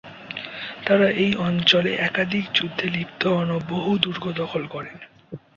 [0.85, 4.97] তারা এই অঞ্চলে একাধিক যুদ্ধে লিপ্ত হন ও বহু দুর্গ দখল করেন।